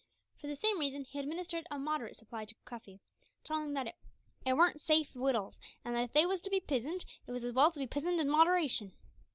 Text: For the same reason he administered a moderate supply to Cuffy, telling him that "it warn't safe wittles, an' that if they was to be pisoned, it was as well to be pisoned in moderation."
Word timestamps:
For 0.39 0.47
the 0.47 0.55
same 0.55 0.79
reason 0.79 1.03
he 1.03 1.19
administered 1.19 1.67
a 1.69 1.77
moderate 1.77 2.15
supply 2.15 2.45
to 2.45 2.55
Cuffy, 2.65 3.01
telling 3.43 3.65
him 3.65 3.73
that 3.75 3.95
"it 4.47 4.53
warn't 4.53 4.81
safe 4.81 5.13
wittles, 5.15 5.59
an' 5.85 5.93
that 5.93 6.05
if 6.05 6.11
they 6.13 6.25
was 6.25 6.41
to 6.41 6.49
be 6.49 6.59
pisoned, 6.59 7.05
it 7.27 7.31
was 7.31 7.43
as 7.43 7.53
well 7.53 7.69
to 7.71 7.79
be 7.79 7.85
pisoned 7.85 8.19
in 8.19 8.27
moderation." 8.27 8.93